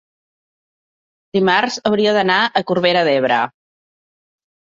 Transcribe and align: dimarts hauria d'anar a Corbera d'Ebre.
dimarts 1.37 1.75
hauria 1.89 2.15
d'anar 2.17 2.37
a 2.61 2.63
Corbera 2.71 3.03
d'Ebre. 3.09 3.37